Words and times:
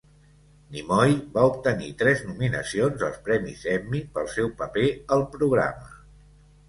Nimoy 0.75 1.11
va 1.35 1.43
obtenir 1.49 1.91
tres 1.99 2.23
nominacions 2.29 3.05
als 3.09 3.21
premis 3.29 3.61
Emmy 3.75 4.01
pel 4.17 4.33
seu 4.39 4.51
paper 4.63 4.87
al 5.17 5.27
programa. 5.37 5.93